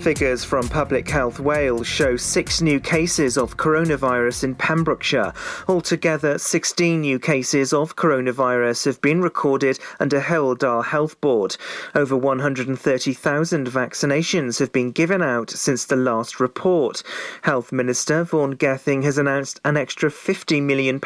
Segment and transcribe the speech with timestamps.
[0.00, 5.34] Figures from Public Health Wales show six new cases of coronavirus in Pembrokeshire.
[5.68, 11.58] Altogether, 16 new cases of coronavirus have been recorded under Hywel Health Board.
[11.94, 17.02] Over 130,000 vaccinations have been given out since the last report.
[17.42, 20.98] Health Minister Vaughan Gething has announced an extra £50 million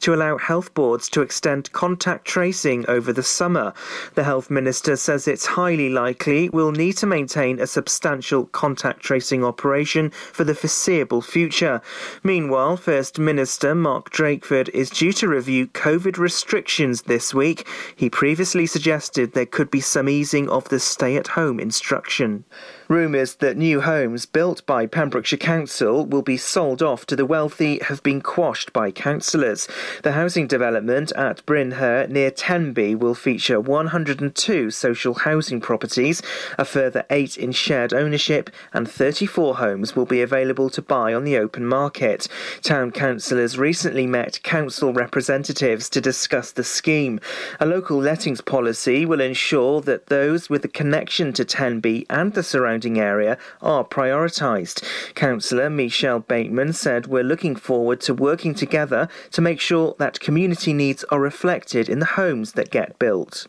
[0.00, 3.72] to allow health boards to extend contact tracing over the summer.
[4.14, 9.00] The Health Minister says it's highly likely we'll need to maintain a substantial substantial contact
[9.00, 11.82] tracing operation for the foreseeable future.
[12.22, 17.66] Meanwhile, First Minister Mark Drakeford is due to review COVID restrictions this week.
[17.94, 22.44] He previously suggested there could be some easing of the stay at home instruction.
[22.88, 27.80] Rumours that new homes built by Pembrokeshire Council will be sold off to the wealthy
[27.82, 29.66] have been quashed by councillors.
[30.04, 36.22] The housing development at Brynhir near Tenby will feature 102 social housing properties,
[36.56, 41.24] a further eight in shared ownership, and 34 homes will be available to buy on
[41.24, 42.28] the open market.
[42.62, 47.18] Town councillors recently met council representatives to discuss the scheme.
[47.58, 52.44] A local lettings policy will ensure that those with a connection to Tenby and the
[52.44, 54.84] surrounding surrounding area are prioritised.
[55.14, 60.74] Councillor Michelle Bateman said we're looking forward to working together to make sure that community
[60.74, 63.46] needs are reflected in the homes that get built.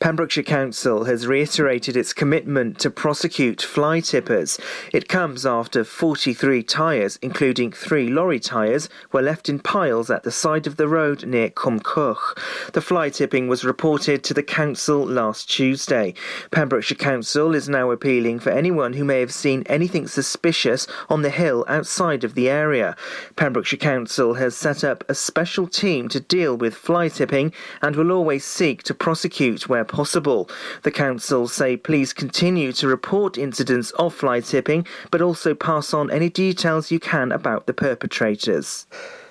[0.00, 4.58] Pembrokeshire Council has reiterated its commitment to prosecute fly tippers.
[4.92, 10.30] It comes after 43 tyres, including three lorry tyres, were left in piles at the
[10.30, 12.72] side of the road near Cwmcwch.
[12.72, 16.14] The fly tipping was reported to the council last Tuesday.
[16.52, 21.30] Pembrokeshire Council is now appealing for anyone who may have seen anything suspicious on the
[21.30, 22.94] hill outside of the area.
[23.34, 28.12] Pembrokeshire Council has set up a special team to deal with fly tipping and will
[28.12, 30.48] always seek to prosecute where possible.
[30.82, 36.10] The council say please continue to report incidents of fly tipping, but also pass on
[36.10, 38.86] any details you can about the perpetrators.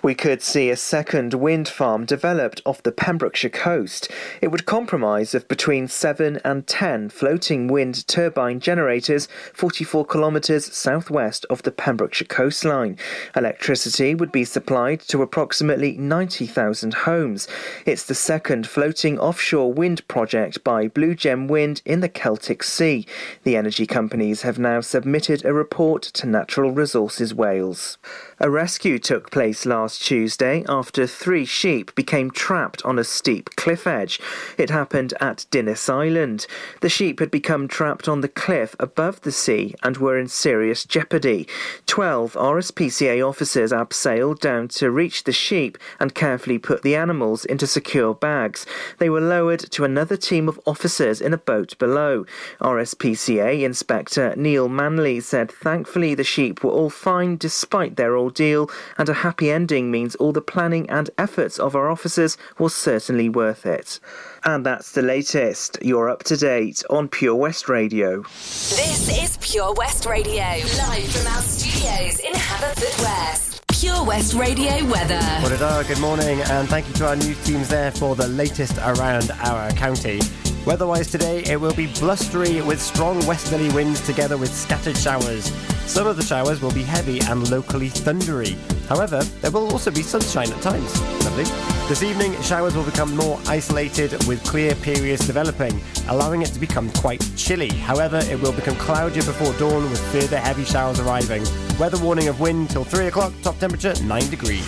[0.07, 4.09] We could see a second wind farm developed off the Pembrokeshire coast.
[4.39, 11.45] It would comprise of between 7 and 10 floating wind turbine generators 44 kilometres southwest
[11.49, 12.97] of the Pembrokeshire coastline.
[13.35, 17.49] Electricity would be supplied to approximately 90,000 homes.
[17.85, 23.05] It's the second floating offshore wind project by Blue Gem Wind in the Celtic Sea.
[23.43, 27.97] The energy companies have now submitted a report to Natural Resources Wales.
[28.39, 33.85] A rescue took place last Tuesday after three sheep became trapped on a steep cliff
[33.85, 34.19] edge.
[34.57, 36.47] It happened at Dinas Island.
[36.81, 40.85] The sheep had become trapped on the cliff above the sea and were in serious
[40.85, 41.47] jeopardy.
[41.85, 47.67] Twelve RSPCA officers abseiled down to reach the sheep and carefully put the animals into
[47.67, 48.65] secure bags.
[48.97, 52.25] They were lowered to another team of officers in a boat below.
[52.59, 59.07] RSPCA Inspector Neil Manley said thankfully the sheep were all fine despite their ordeal, and
[59.09, 63.65] a happy ending means all the planning and efforts of our officers was certainly worth
[63.65, 63.99] it.
[64.43, 65.77] And that's the latest.
[65.81, 68.23] You're up to date on Pure West Radio.
[68.23, 73.61] This is Pure West Radio, live from our studios in Haverfordwest.
[73.79, 75.21] Pure West Radio weather.
[75.41, 78.27] What it are, good morning, and thank you to our news teams there for the
[78.27, 80.19] latest around our county.
[80.67, 85.45] Weather-wise today, it will be blustery with strong westerly winds together with scattered showers.
[85.89, 88.57] Some of the showers will be heavy and locally thundery.
[88.89, 90.99] However, there will also be sunshine at times.
[91.23, 91.45] Lovely.
[91.87, 95.79] This evening, showers will become more isolated with clear periods developing,
[96.09, 97.69] allowing it to become quite chilly.
[97.69, 101.45] However, it will become cloudier before dawn with further heavy showers arriving.
[101.79, 104.67] Weather warning of wind till 3 o'clock, top temperature 9 degrees.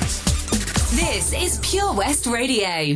[0.91, 2.95] This is Pure West Radio.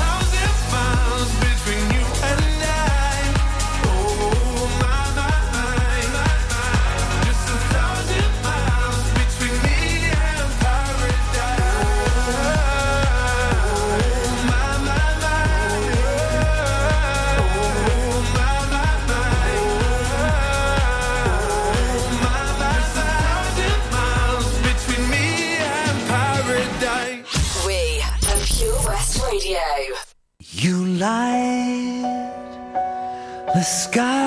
[31.01, 32.03] light
[33.55, 34.20] the sky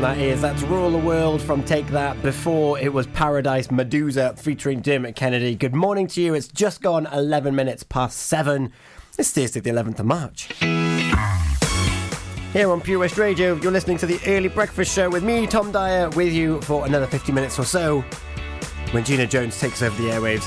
[0.00, 0.40] that is.
[0.40, 2.20] That's Rule the World from Take That.
[2.22, 5.56] Before it was Paradise Meduza featuring Dermot Kennedy.
[5.56, 6.34] Good morning to you.
[6.34, 8.72] It's just gone 11 minutes past 7.
[9.18, 10.52] It's Thursday, the 11th of March.
[12.52, 15.72] Here on Pure West Radio, you're listening to the Early Breakfast Show with me, Tom
[15.72, 18.02] Dyer, with you for another 50 minutes or so
[18.92, 20.46] when Gina Jones takes over the airwaves.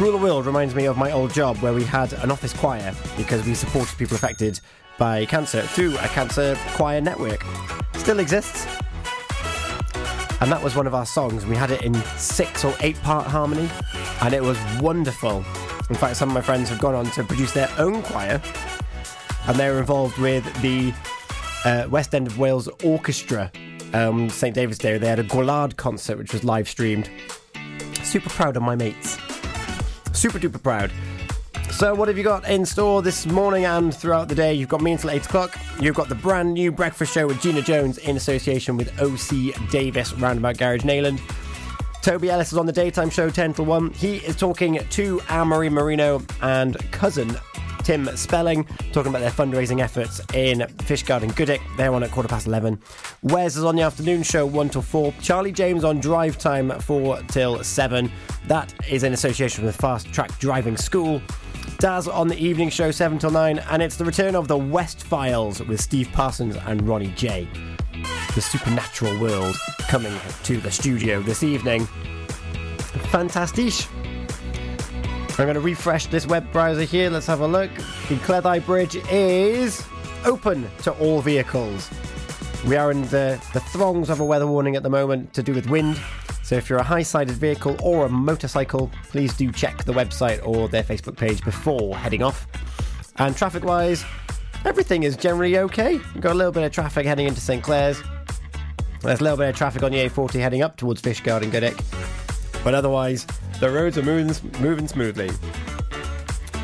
[0.00, 2.94] Rule the World reminds me of my old job where we had an office choir
[3.16, 4.60] because we supported people affected
[4.98, 7.44] by cancer through a cancer choir network.
[7.94, 8.66] Still exists.
[10.40, 11.46] And that was one of our songs.
[11.46, 13.68] We had it in six or eight part harmony,
[14.20, 15.38] and it was wonderful.
[15.88, 18.40] In fact, some of my friends have gone on to produce their own choir,
[19.46, 20.92] and they're involved with the
[21.64, 23.50] uh, West End of Wales Orchestra.
[23.94, 27.10] Um, St David's Day, they had a Gwlad concert which was live streamed.
[28.02, 29.18] Super proud of my mates.
[30.12, 30.90] Super duper proud.
[31.76, 34.54] So, what have you got in store this morning and throughout the day?
[34.54, 35.58] You've got me until 8 o'clock.
[35.78, 40.14] You've got the brand new breakfast show with Gina Jones in association with OC Davies
[40.14, 41.20] Roundabout Garage Neyland.
[42.00, 43.90] Toby Ellis is on the daytime show 10 till 1.
[43.90, 47.36] He is talking to Anne Marie Marino and cousin
[47.82, 51.60] Tim Spelling, talking about their fundraising efforts in Fishguard and Goodwick.
[51.76, 52.80] They're on at quarter past 11.
[53.22, 55.12] Wes is on the afternoon show 1 till 4.
[55.20, 58.10] Charlie James on drive time 4 till 7.
[58.46, 61.20] That is in association with Fast Track Driving School.
[61.78, 63.58] Daz on the evening show 7 till 9.
[63.70, 67.48] And it's the return of the West Files with Steve Parsons and Ronnie J.
[68.34, 69.56] The supernatural world
[69.88, 71.86] coming to the studio this evening.
[73.10, 73.88] Fantastisch.
[75.38, 77.10] I'm going to refresh this web browser here.
[77.10, 77.70] Let's have a look.
[78.08, 79.84] The Cleddau Bridge is
[80.24, 81.90] open to all vehicles.
[82.66, 85.52] We are in the, the throngs of a weather warning at the moment to do
[85.52, 86.00] with wind.
[86.46, 90.46] So if you're a high sided vehicle or a motorcycle, please do check the website
[90.46, 92.46] or their Facebook page before heading off.
[93.16, 94.04] And traffic wise,
[94.64, 95.94] everything is generally okay.
[96.14, 97.64] We've got a little bit of traffic heading into St.
[97.64, 98.00] Clears.
[99.02, 101.78] There's a little bit of traffic on the A40 heading up towards Fishguard and Goodwick.
[102.62, 103.26] But otherwise,
[103.58, 105.30] the roads are moving, moving smoothly.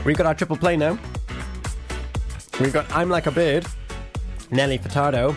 [0.05, 0.97] We've got our triple play now.
[2.61, 3.67] We've got I'm Like a Bird,
[4.53, 5.35] Nelly Furtado.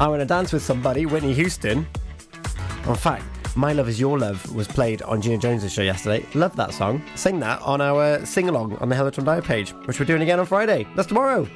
[0.00, 1.86] I Want to Dance with Somebody, Whitney Houston.
[2.88, 3.22] In fact,
[3.54, 6.26] My Love Is Your Love was played on Gina Jones' show yesterday.
[6.34, 7.02] Love that song.
[7.16, 10.40] Sing that on our sing along on the Tom Dyer page, which we're doing again
[10.40, 10.86] on Friday.
[10.96, 11.46] That's tomorrow.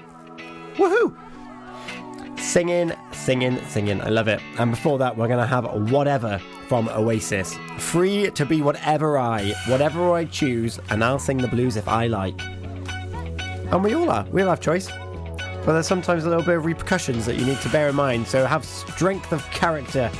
[0.74, 1.16] Woohoo!
[2.38, 4.02] Singing, singing, singing.
[4.02, 4.42] I love it.
[4.58, 6.38] And before that, we're going to have Whatever
[6.68, 7.56] from Oasis.
[7.78, 12.08] Free to be whatever I, whatever I choose, and I'll sing the blues if I
[12.08, 12.38] like.
[12.42, 14.24] And we all are.
[14.30, 14.88] We all have choice.
[14.88, 18.28] But there's sometimes a little bit of repercussions that you need to bear in mind.
[18.28, 20.10] So have strength of character.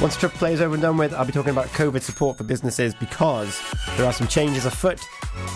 [0.00, 2.44] Once Triple Play is over and done with, I'll be talking about COVID support for
[2.44, 3.60] businesses because
[3.98, 4.98] there are some changes afoot.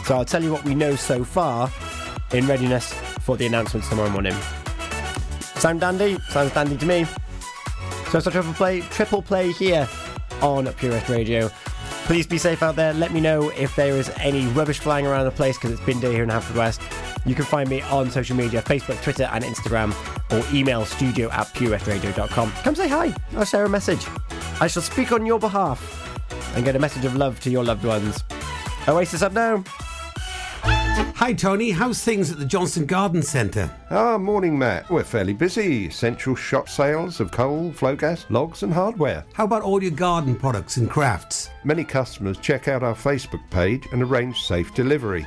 [0.05, 1.73] So I'll tell you what we know so far
[2.33, 4.35] in readiness for the announcements tomorrow morning.
[5.57, 6.19] Sound dandy?
[6.29, 7.07] Sounds dandy to me.
[8.11, 9.89] So it's a triple play, triple play here
[10.43, 11.49] on Pure West Radio.
[12.05, 12.93] Please be safe out there.
[12.93, 16.01] Let me know if there is any rubbish flying around the place because it's been
[16.01, 16.83] day here in Haverfordwest.
[17.27, 19.95] You can find me on social media Facebook, Twitter, and Instagram,
[20.31, 22.53] or email studio at purewestradio.com.
[22.53, 23.15] Come say hi.
[23.35, 24.07] I'll share a message.
[24.61, 26.01] I shall speak on your behalf
[26.57, 28.23] and get a message of love to your loved ones.
[28.87, 29.65] Oasis up now.
[31.17, 31.71] Hi, Tony.
[31.71, 33.71] How's things at the Johnston Garden Centre?
[33.91, 34.89] Ah, morning, Matt.
[34.91, 35.91] We're fairly busy.
[35.91, 39.25] Central shop sales of coal, Flogas, logs, and hardware.
[39.33, 41.51] How about all your garden products and crafts?
[41.65, 45.27] Many customers check out our Facebook page and arrange safe delivery.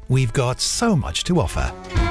[0.09, 2.10] We've got so much to offer.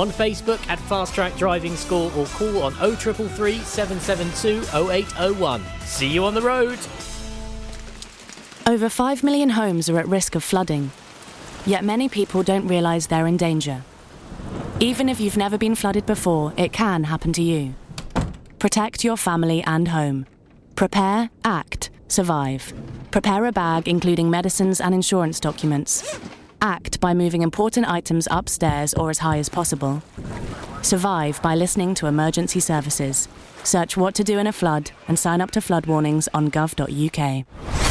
[0.01, 5.63] on Facebook at Fast Track Driving School or call on 0333 772 0801.
[5.81, 6.79] See you on the road.
[8.65, 10.89] Over 5 million homes are at risk of flooding,
[11.67, 13.83] yet many people don't realise they're in danger.
[14.79, 17.75] Even if you've never been flooded before, it can happen to you.
[18.57, 20.25] Protect your family and home.
[20.75, 22.73] Prepare, act, survive.
[23.11, 26.19] Prepare a bag including medicines and insurance documents.
[26.61, 30.03] Act by moving important items upstairs or as high as possible.
[30.83, 33.27] Survive by listening to emergency services.
[33.63, 37.90] Search what to do in a flood and sign up to flood warnings on gov.uk.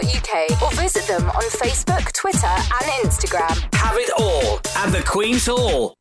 [0.61, 3.73] or visit them on Facebook, Twitter, and Instagram.
[3.75, 5.95] Have it all at the Queen's Hall.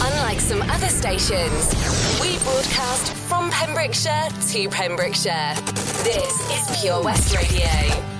[0.00, 1.74] Unlike some other stations,
[2.20, 5.54] we broadcast from Pembrokeshire to Pembrokeshire.
[6.02, 8.12] This is Pure West Radio.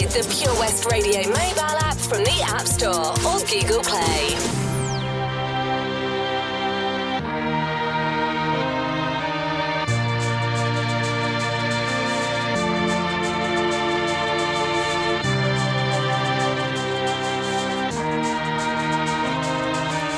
[0.00, 4.36] download the Pure West Radio mobile app from the App Store or Google Play.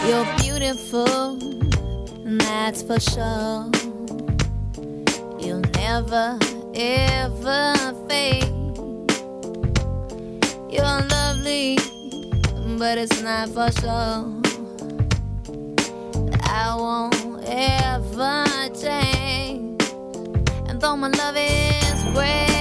[0.09, 1.37] You're beautiful,
[2.39, 3.71] that's for sure.
[5.39, 6.39] You'll never,
[6.75, 8.52] ever fade.
[12.83, 14.43] But it's not for sure.
[16.43, 17.15] I won't
[17.47, 19.81] ever change.
[20.69, 22.52] And though my love is great,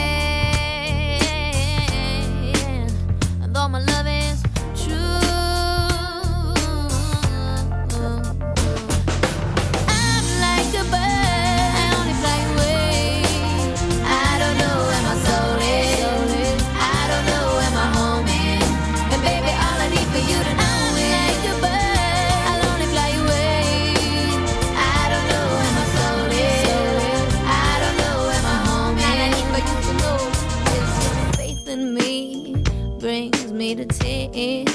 [34.34, 34.71] to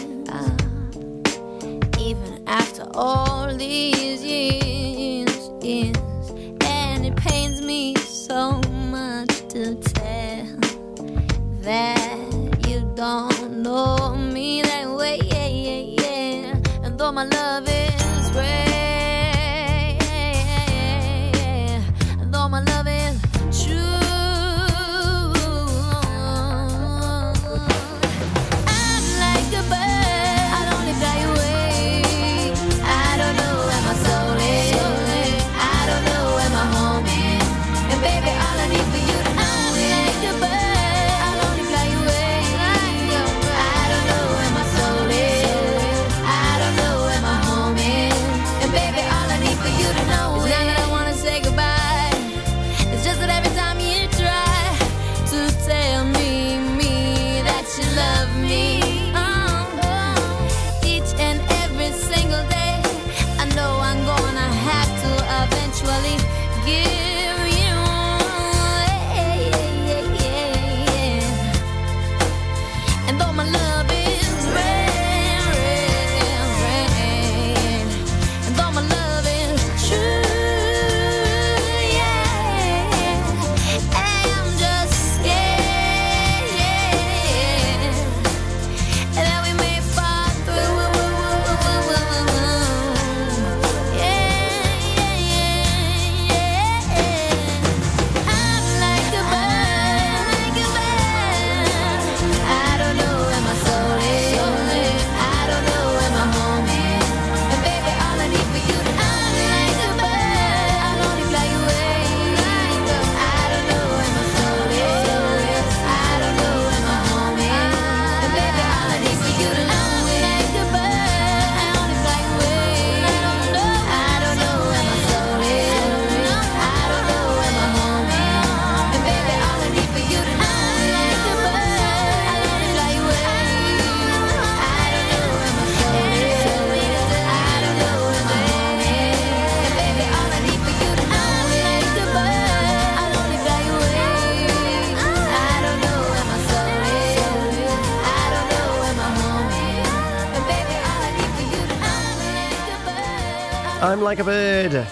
[153.87, 154.85] I'm like a bird.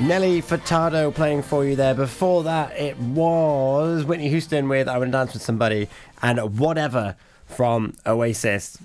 [0.00, 1.92] Nelly Furtado playing for you there.
[1.92, 5.86] Before that, it was Whitney Houston with I Want to Dance with Somebody
[6.22, 8.78] and Whatever from Oasis.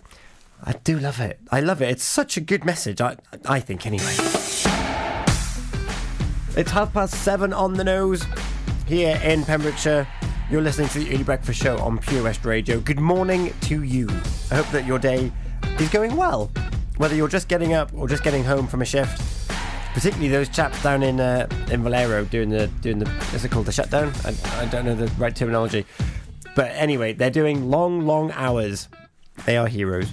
[0.62, 1.40] I do love it.
[1.50, 1.92] I love it.
[1.92, 4.14] It's such a good message, I, I think, anyway.
[6.58, 8.26] It's half past seven on the nose
[8.86, 10.06] here in Pembrokeshire.
[10.52, 12.82] You're listening to the Early Breakfast Show on Pure West Radio.
[12.82, 14.10] Good morning to you.
[14.52, 15.32] I hope that your day
[15.80, 16.52] is going well.
[16.98, 19.43] Whether you're just getting up or just getting home from a shift,
[19.94, 23.66] particularly those chaps down in uh, in Valero doing the doing the is it called
[23.66, 24.12] the shutdown?
[24.26, 25.86] I, I don't know the right terminology,
[26.56, 28.90] but anyway, they're doing long, long hours.
[29.46, 30.12] They are heroes.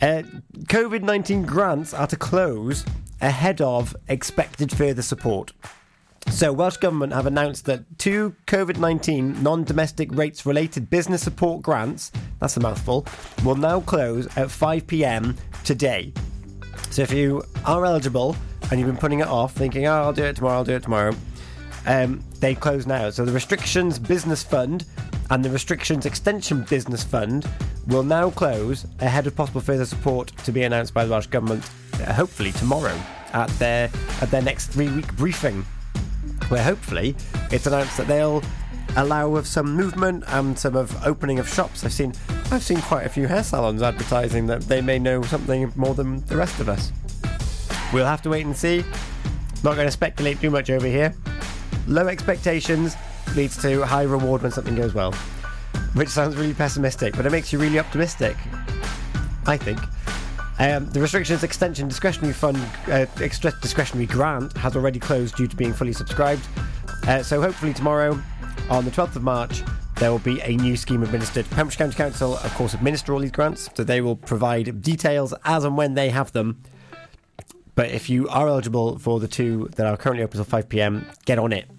[0.00, 0.22] Uh,
[0.64, 2.84] COVID 19 grants are to close
[3.20, 5.52] ahead of expected further support.
[6.30, 11.62] So, Welsh Government have announced that two COVID 19 non domestic rates related business support
[11.62, 13.06] grants, that's a mouthful,
[13.44, 16.12] will now close at 5 pm today.
[16.90, 18.36] So, if you are eligible
[18.70, 20.82] and you've been putting it off, thinking, oh, I'll do it tomorrow, I'll do it
[20.82, 21.14] tomorrow,
[21.86, 23.10] um, they close now.
[23.10, 24.84] So, the Restrictions Business Fund
[25.30, 27.48] and the Restrictions Extension Business Fund
[27.86, 31.68] will now close ahead of possible further support to be announced by the Welsh Government,
[31.94, 32.98] uh, hopefully tomorrow
[33.32, 35.62] at their at their next three week briefing,
[36.48, 37.14] where hopefully
[37.50, 38.42] it's announced that they'll
[38.96, 41.84] allow of some movement and some of opening of shops.
[41.84, 42.12] I've seen
[42.50, 46.24] I've seen quite a few hair salons advertising that they may know something more than
[46.26, 46.92] the rest of us.
[47.96, 48.84] We'll have to wait and see.
[49.64, 51.14] Not going to speculate too much over here.
[51.86, 52.94] Low expectations
[53.34, 55.12] leads to high reward when something goes well,
[55.94, 58.36] which sounds really pessimistic, but it makes you really optimistic.
[59.46, 59.78] I think.
[60.58, 65.72] Um, the restrictions extension discretionary fund uh, discretionary grant has already closed due to being
[65.72, 66.46] fully subscribed.
[67.08, 68.20] Uh, so hopefully tomorrow,
[68.68, 69.62] on the 12th of March,
[69.94, 71.48] there will be a new scheme administered.
[71.48, 75.64] Pembrokeshire County Council, of course, administer all these grants, so they will provide details as
[75.64, 76.62] and when they have them.
[77.76, 81.06] But if you are eligible for the two that are currently open till 5 pm,
[81.26, 81.70] get on it.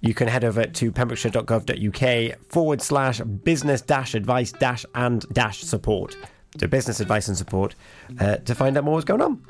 [0.00, 6.16] You can head over to pembrokeshire.gov.uk forward slash business dash advice dash and dash support.
[6.60, 7.74] So business advice and support
[8.20, 9.42] uh, to find out more what's going on.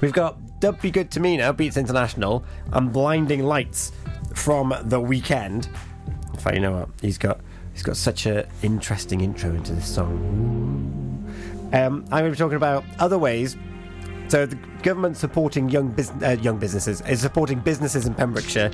[0.00, 2.42] We've got Dub Be Good to Me now, Beats International,
[2.72, 3.92] and Blinding Lights
[4.34, 5.68] from the Weeknd.
[6.32, 6.88] In fact, you know what?
[7.02, 7.40] He's got
[7.72, 10.16] he's got such an interesting intro into this song.
[11.72, 13.56] Um, I'm going to be talking about other ways.
[14.30, 18.70] So the government supporting young bus- uh, young businesses is supporting businesses in Pembrokeshire.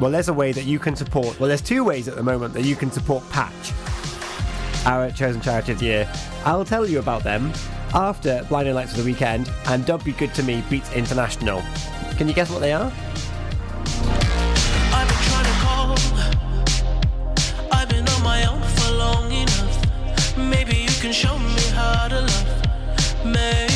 [0.00, 1.38] Well, there's a way that you can support.
[1.38, 3.72] Well, there's two ways at the moment that you can support Patch,
[4.84, 6.12] our chosen charity of the year.
[6.44, 7.52] I'll tell you about them
[7.94, 11.62] after Blinding Lights for the Weeknd and Don't Be Good to Me beats International.
[12.16, 12.92] Can you guess what they are?
[14.90, 15.94] I've been trying to call.
[17.70, 20.36] I've been on my own for long enough.
[20.36, 23.24] Maybe you can show me how to love.
[23.24, 23.75] Maybe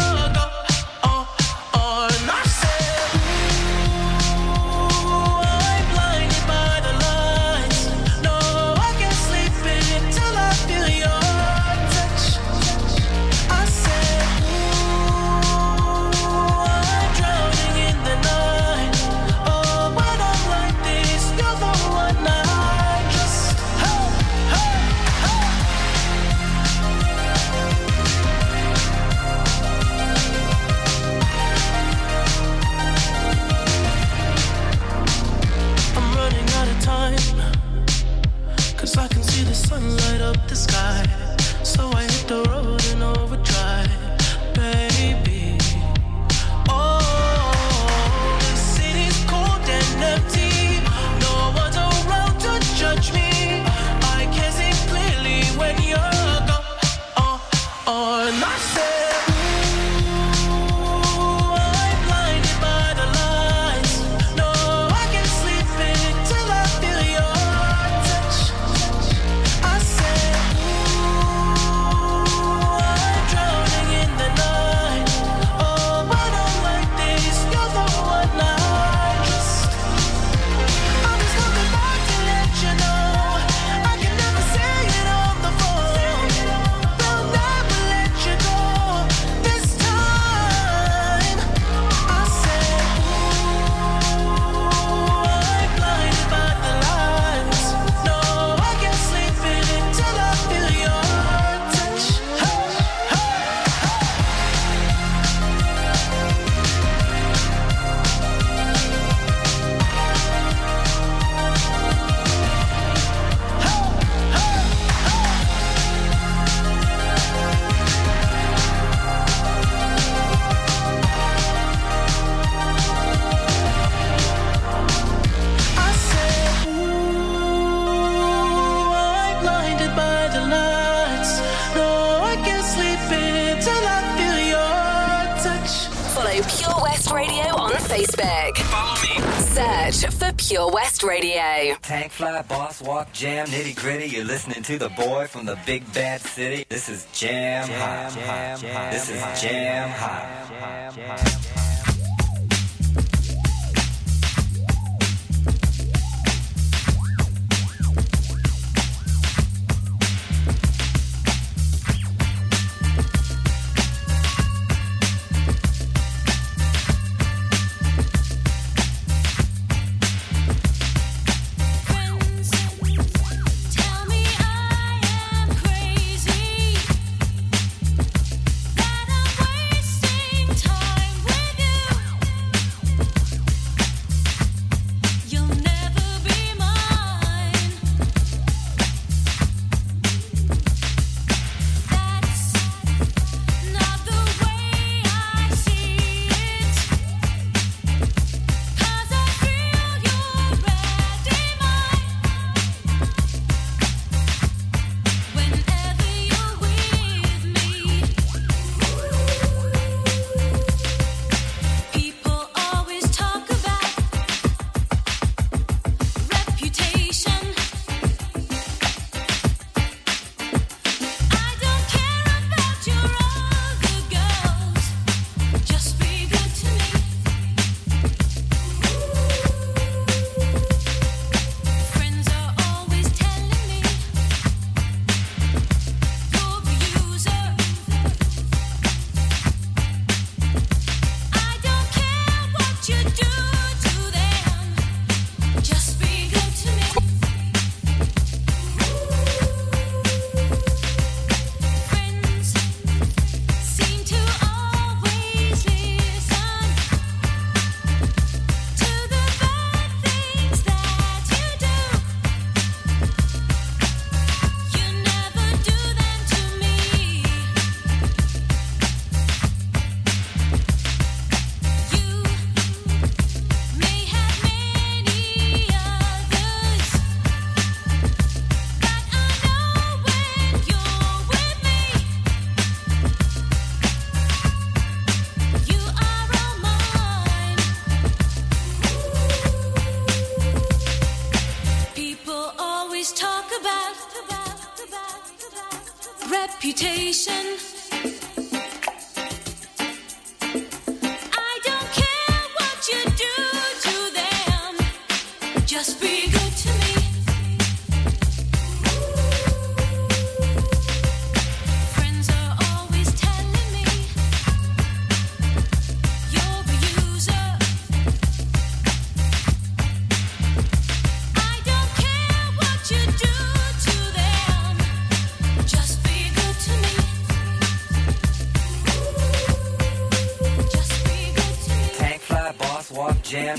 [137.91, 138.57] Facebook.
[138.57, 139.19] Follow me.
[139.41, 141.75] Search for Pure West Radio.
[141.81, 144.07] Tank fly, boss walk, jam, nitty gritty.
[144.07, 146.65] You're listening to the boy from the big bad city.
[146.69, 148.91] This is Jam, Hot.
[148.91, 151.40] This is Jam Hot.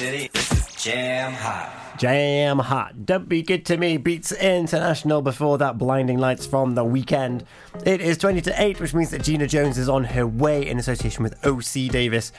[0.00, 0.30] city.
[0.32, 1.98] This is Jam Hot.
[1.98, 3.04] Jam hot.
[3.04, 7.42] Don't be good to me beats international before that blinding lights from the Weeknd.
[7.84, 10.78] It is 20 to 8, which means that Gina Jones is on her way in
[10.78, 12.32] association with OC Davies,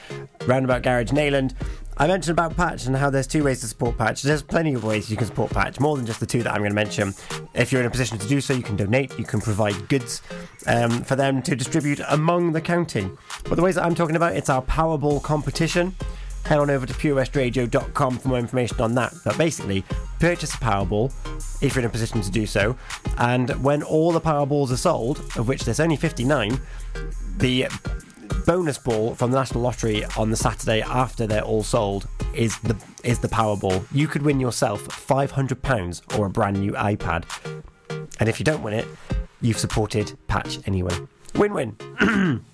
[0.48, 1.54] Roundabout Garage Neyland.
[1.98, 4.24] I mentioned about Patch and how there's two ways to support Patch.
[4.24, 6.62] There's plenty of ways you can support Patch, more than just the two that I'm
[6.62, 7.14] going to mention.
[7.54, 10.24] If you're in a position to do so, you can donate, you can provide goods
[10.66, 13.08] um, for them to distribute among the county.
[13.44, 15.96] But the ways that I'm talking about, it's our Powerball competition
[16.46, 19.14] head on over to purewestradio.com for more information on that.
[19.24, 19.84] But basically,
[20.20, 21.12] purchase a Powerball
[21.62, 22.76] if you're in a position to do so,
[23.18, 26.60] and when all the Powerballs are sold, of which there's only 59,
[27.38, 27.68] the
[28.46, 32.76] bonus ball from the National Lottery on the Saturday after they're all sold is the
[33.04, 33.86] is the Powerball.
[33.92, 37.26] You could win yourself £500 or a brand new iPad.
[38.20, 38.88] And if you don't win it,
[39.42, 40.96] you've supported Patch anyway.
[41.36, 41.76] Win-win.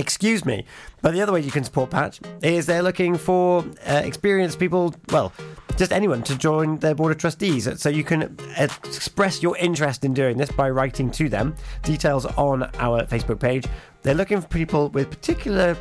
[0.00, 0.64] Excuse me.
[1.02, 4.94] But the other way you can support Patch is they're looking for uh, experienced people,
[5.10, 5.30] well,
[5.76, 7.68] just anyone to join their board of trustees.
[7.80, 11.54] So you can express your interest in doing this by writing to them.
[11.82, 13.66] Details on our Facebook page.
[14.00, 15.76] They're looking for people with particular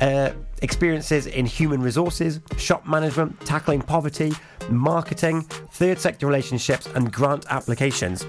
[0.00, 4.32] uh, experiences in human resources, shop management, tackling poverty,
[4.70, 8.26] marketing, third sector relationships, and grant applications.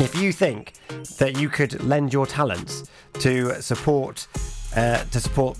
[0.00, 0.72] If you think
[1.18, 2.84] that you could lend your talents
[3.20, 4.26] to support
[4.76, 5.58] uh, to support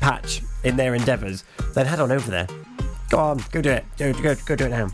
[0.00, 2.46] Patch in their endeavours, then head on over there.
[3.10, 3.84] Go on, go do it.
[3.98, 4.88] Go, go, go do it now.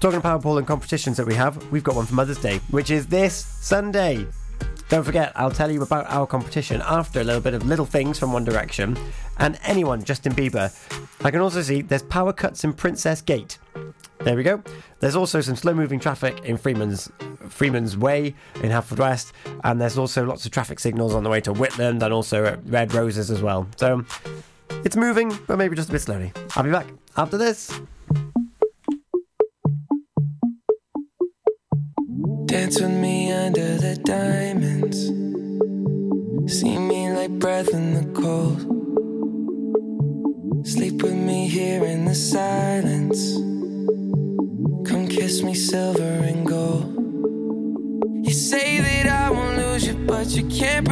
[0.00, 2.90] Talking of Powerball and competitions that we have, we've got one for Mother's Day, which
[2.90, 4.26] is this Sunday.
[4.88, 8.18] Don't forget, I'll tell you about our competition after a little bit of Little Things
[8.18, 8.96] from One Direction
[9.38, 10.70] and anyone Justin Bieber.
[11.24, 13.58] I can also see there's power cuts in Princes Gate.
[14.24, 14.62] There we go.
[15.00, 17.10] There's also some slow moving traffic in Freeman's
[17.48, 19.32] Freeman's Way in Haverfordwest,
[19.64, 22.64] and there's also lots of traffic signals on the way to Whitland and also at
[22.64, 23.66] Red Roses as well.
[23.76, 24.04] So
[24.84, 26.32] it's moving, but maybe just a bit slowly.
[26.54, 27.80] I'll be back after this.
[32.46, 35.06] Dance with me under the diamonds.
[36.46, 38.60] See me like breath in the cold.
[40.64, 42.51] Sleep with me here in the silence.
[45.72, 46.84] Silver and gold.
[48.26, 50.86] You say that I won't lose you, but you can't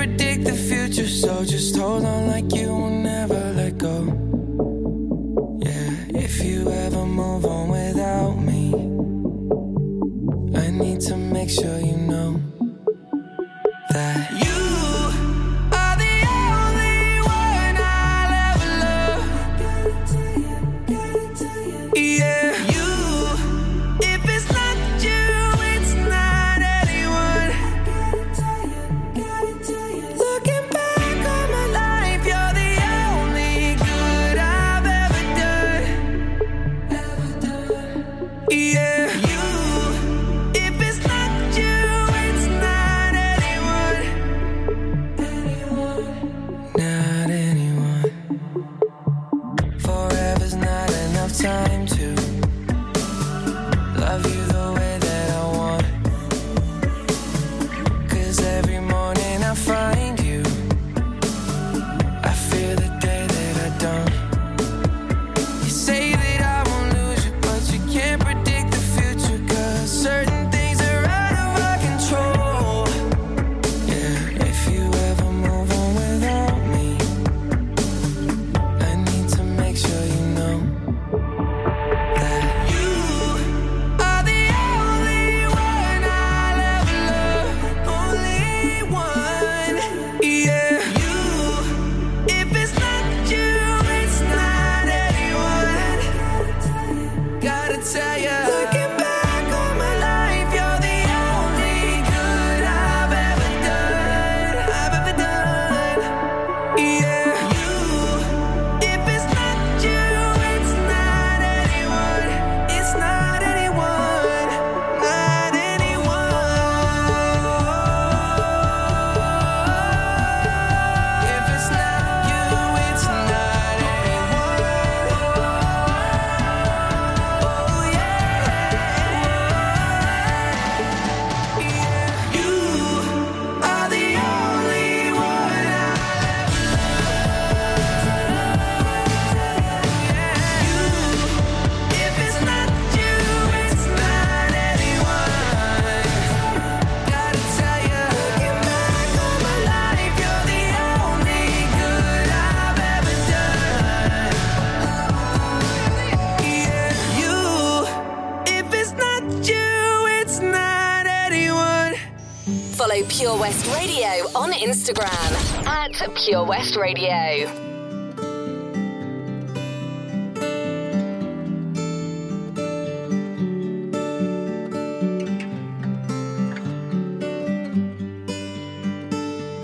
[166.30, 167.08] Pure West Radio.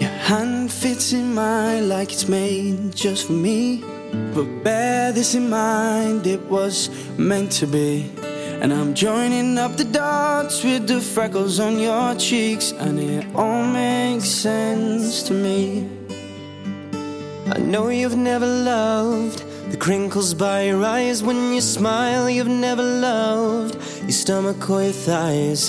[0.01, 3.85] Your hand fits in mine like it's made just for me.
[4.35, 8.11] But bear this in mind, it was meant to be.
[8.61, 13.63] And I'm joining up the dots with the freckles on your cheeks, and it all
[13.65, 15.96] makes sense to me.
[17.77, 22.25] Know you've never loved the crinkles by your eyes when you smile.
[22.31, 25.69] You've never loved your stomach or your thighs.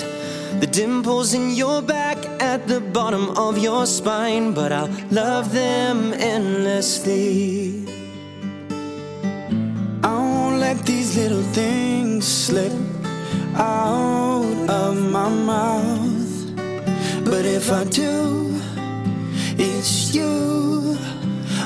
[0.58, 6.14] The dimples in your back at the bottom of your spine, but I'll love them
[6.14, 7.84] endlessly.
[10.02, 12.72] I won't let these little things slip
[13.54, 16.56] out of my mouth.
[17.26, 18.58] But if I do,
[19.58, 20.67] it's you.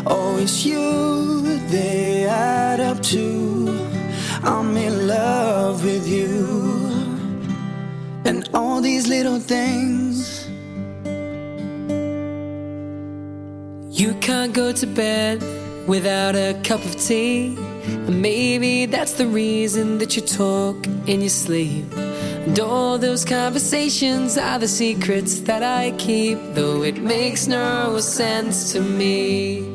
[0.06, 3.88] Oh, it's you they add up to.
[4.42, 6.90] I'm in love with you.
[8.24, 10.48] And all these little things.
[13.90, 15.40] You can't go to bed
[15.88, 17.56] without a cup of tea.
[17.84, 21.86] And maybe that's the reason that you talk in your sleep.
[21.94, 28.72] And all those conversations are the secrets that I keep, though it makes no sense
[28.72, 29.71] to me.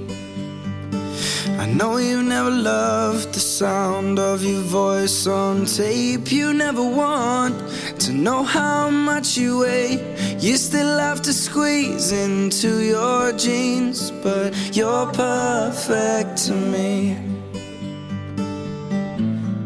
[1.59, 6.31] I know you never loved the sound of your voice on tape.
[6.31, 7.55] You never want
[8.01, 10.37] to know how much you weigh.
[10.39, 17.17] You still have to squeeze into your jeans, but you're perfect to me.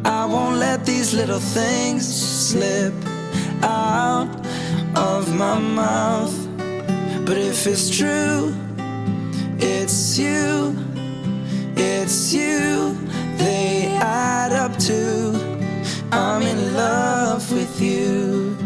[0.06, 2.94] I won't let these little things slip
[3.64, 4.30] out
[4.96, 6.36] of my mouth.
[7.26, 8.56] But if it's true,
[9.60, 10.91] it's you.
[11.76, 12.98] It's you,
[13.38, 15.52] they add up to.
[16.12, 18.58] I'm in love with you.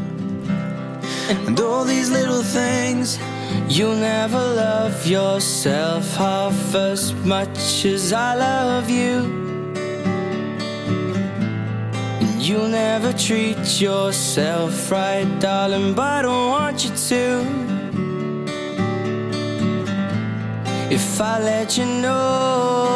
[1.30, 3.20] And all these little things,
[3.68, 9.16] you'll never love yourself half as much as I love you.
[12.22, 17.66] And you'll never treat yourself right, darling, but I don't want you to.
[20.92, 22.95] If I let you know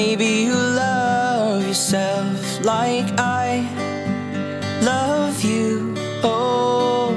[0.00, 3.48] maybe you love yourself like I
[4.92, 5.94] love you.
[6.22, 7.10] Oh,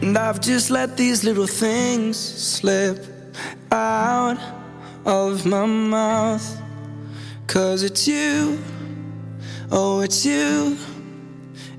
[0.00, 2.98] and I've just let these little things slip
[3.70, 4.38] out
[5.04, 6.46] of my mouth.
[7.46, 8.58] Cause it's you,
[9.70, 10.78] oh, it's you.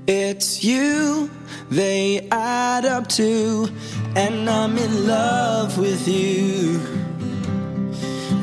[0.06, 1.30] It's you
[1.68, 3.68] they add up to,
[4.14, 7.01] and I'm in love with you.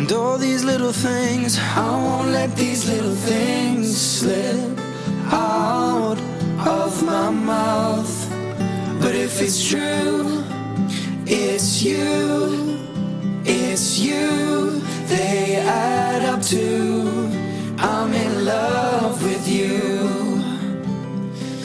[0.10, 4.80] And all these little things, I won't let these little things slip
[5.32, 6.18] out
[6.66, 8.12] of my mouth.
[9.00, 10.44] But if it's true,
[11.28, 12.80] it's you,
[13.46, 17.30] it's you they add up to.
[17.78, 20.42] I'm in love with you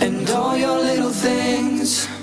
[0.03, 2.14] and all your little things.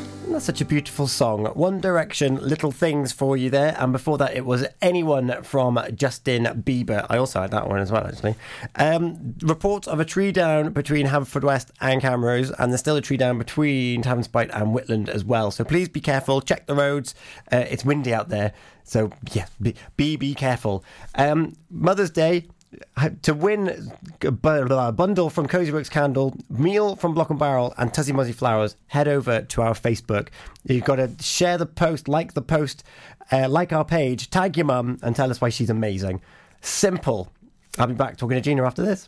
[0.42, 1.46] That's such a beautiful song.
[1.54, 3.76] One Direction, Little Things for you there.
[3.78, 7.06] And before that, it was Anyone from Justin Bieber.
[7.12, 8.34] I also had that one as well, actually.
[8.76, 13.18] Um, reports of a tree down between Haverfordwest and Camrose, and there's still a tree
[13.18, 15.52] down between Tavernspite and Whitland as well.
[15.52, 17.14] So please be careful, check the roads.
[17.52, 18.54] Uh, it's windy out there.
[18.84, 20.84] So, yeah, be, be, be careful.
[21.14, 22.48] Um, Mother's Day,
[23.24, 23.92] to win
[24.22, 28.14] a bu- a bundle from Cozy Works Candle, meal from Block and Barrel, and Tuzzy
[28.14, 30.30] Muzzy Flowers, head over to our Facebook.
[30.64, 32.84] You've got to share the post, like the post,
[33.32, 36.22] uh, like our page, tag your mum, and tell us why she's amazing.
[36.62, 37.32] Simple.
[37.78, 39.08] I'll be back talking to Gina after this.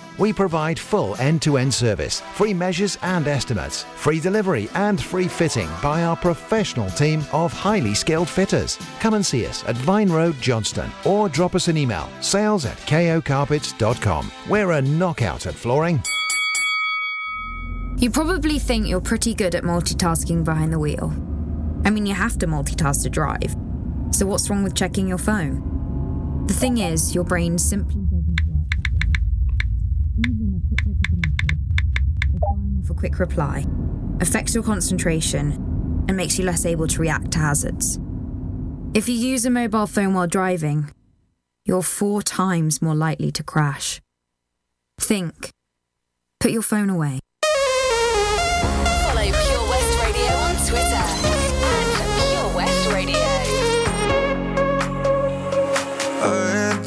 [0.21, 5.27] We provide full end to end service, free measures and estimates, free delivery and free
[5.27, 8.77] fitting by our professional team of highly skilled fitters.
[8.99, 12.77] Come and see us at Vine Road, Johnston, or drop us an email sales at
[12.85, 14.31] kocarpets.com.
[14.47, 15.99] We're a knockout at flooring.
[17.97, 21.11] You probably think you're pretty good at multitasking behind the wheel.
[21.83, 23.55] I mean, you have to multitask to drive.
[24.11, 26.45] So, what's wrong with checking your phone?
[26.45, 28.10] The thing is, your brain simply
[32.91, 33.65] for quick reply
[34.19, 37.99] affects your concentration and makes you less able to react to hazards.
[38.93, 40.91] If you use a mobile phone while driving,
[41.65, 44.01] you're four times more likely to crash.
[44.99, 45.51] Think.
[46.39, 47.19] Put your phone away.
[49.03, 51.05] Follow Pure West Radio on Twitter
[51.65, 53.19] at Pure West Radio.
[56.23, 56.33] I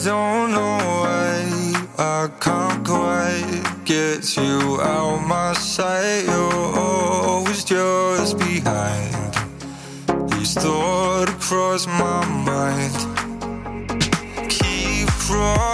[0.05, 5.44] don't know why I can't quite get you out my
[5.75, 6.25] sight.
[6.27, 9.35] You're always just behind.
[10.31, 12.95] These thoughts cross my mind.
[14.49, 15.74] Keep crawling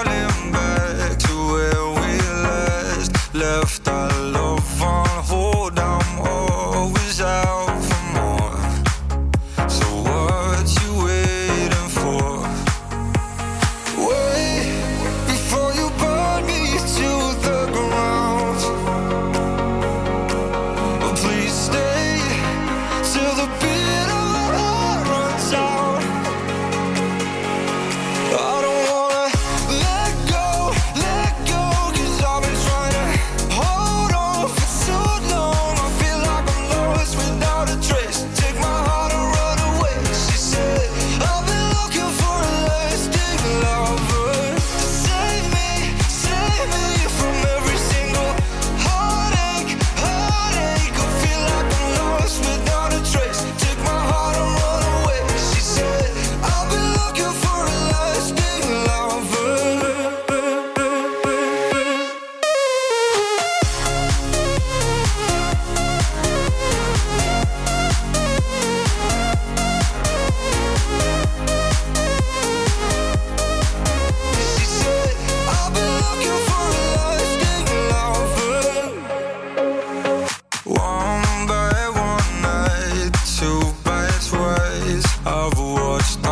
[85.27, 86.25] I've watched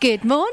[0.00, 0.52] Good morning.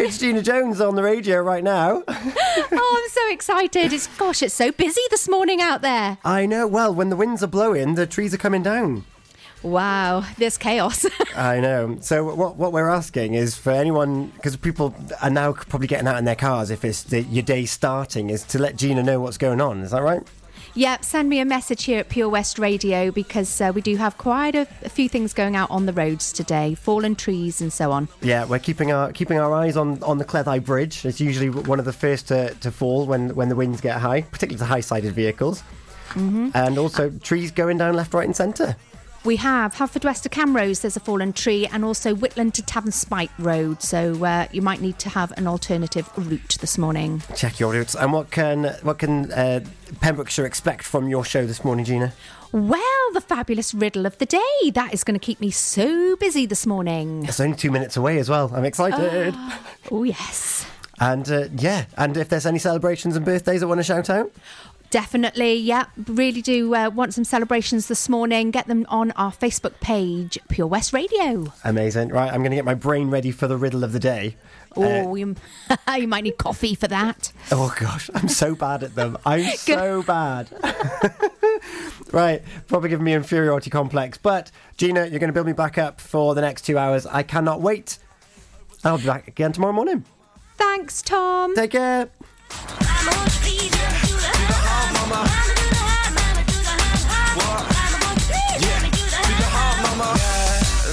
[0.00, 2.02] It's Gina Jones on the radio right now.
[2.08, 3.92] oh, I'm so excited.
[3.92, 6.18] It's gosh, it's so busy this morning out there.
[6.24, 6.66] I know.
[6.66, 9.04] Well, when the winds are blowing, the trees are coming down.
[9.62, 11.06] Wow, there's chaos.
[11.36, 11.98] I know.
[12.00, 16.18] So what what we're asking is for anyone because people are now probably getting out
[16.18, 19.38] in their cars if it's the, your day starting is to let Gina know what's
[19.38, 19.82] going on.
[19.82, 20.22] Is that right?
[20.74, 24.18] Yeah, send me a message here at Pure West Radio because uh, we do have
[24.18, 27.92] quite a, a few things going out on the roads today, fallen trees and so
[27.92, 28.08] on.
[28.22, 31.04] Yeah, we're keeping our keeping our eyes on, on the Cleddau Bridge.
[31.04, 34.22] It's usually one of the first to, to fall when when the winds get high,
[34.22, 35.62] particularly to high sided vehicles,
[36.10, 38.76] hmm and also trees going down left, right, and centre.
[39.22, 43.82] We have Haverfordwest to Camrose, there's a fallen tree, and also Whitland to Tavernspite Road.
[43.82, 47.22] So uh, you might need to have an alternative route this morning.
[47.36, 47.94] Check your routes.
[47.94, 49.60] And what can what can uh,
[50.00, 52.14] Pembrokeshire expect from your show this morning, Gina?
[52.52, 54.70] Well, the fabulous riddle of the day.
[54.72, 57.26] That is going to keep me so busy this morning.
[57.26, 58.50] It's only two minutes away as well.
[58.54, 59.34] I'm excited.
[59.90, 60.66] Oh, yes.
[60.98, 64.30] And uh, yeah, and if there's any celebrations and birthdays I want to shout out,
[64.90, 65.84] Definitely, yeah.
[66.08, 68.50] Really do uh, want some celebrations this morning.
[68.50, 71.52] Get them on our Facebook page, Pure West Radio.
[71.64, 72.08] amazing.
[72.08, 74.34] Right, I'm going to get my brain ready for the riddle of the day.
[74.76, 75.36] Oh, you,
[75.96, 77.32] you might need coffee for that.
[77.50, 79.16] Oh gosh, I'm so bad at them.
[79.24, 80.48] I'm so bad.
[82.12, 84.18] right, probably giving me inferiority complex.
[84.18, 87.06] But Gina, you're going to build me back up for the next two hours.
[87.06, 87.98] I cannot wait.
[88.84, 90.04] I'll be back again tomorrow morning.
[90.56, 91.54] Thanks, Tom.
[91.54, 92.08] Take care.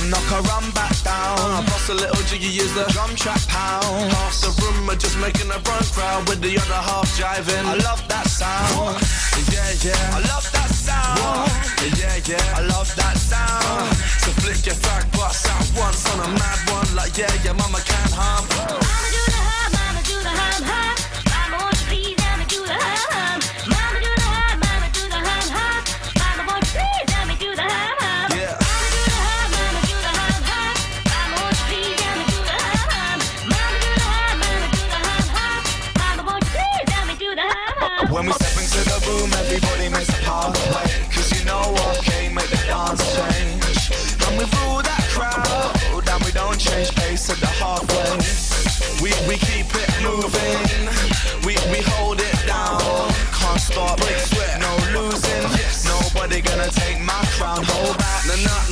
[0.07, 1.65] Knock her run back down.
[1.65, 4.09] Boss a little jiggy is the drum track pound.
[4.11, 7.65] Half the room are just making a run crowd with the other half jiving.
[7.65, 8.97] I love that sound.
[9.51, 10.16] Yeah, yeah.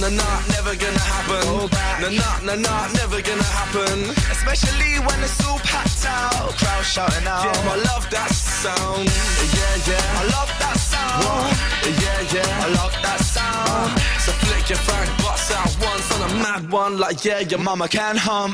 [0.05, 1.67] Nah, nah, never gonna happen.
[1.99, 4.11] Nah, nah, nah, nah, never gonna happen.
[4.29, 7.45] Especially when it's all packed out, crowd shouting out.
[7.45, 9.09] Yeah, I love that sound.
[9.57, 11.57] Yeah, yeah, I love that sound.
[12.03, 13.99] Yeah, yeah, I love that sound.
[14.21, 17.87] So flick your fag butts out once on a mad one, like yeah, your mama
[17.87, 18.53] can hum.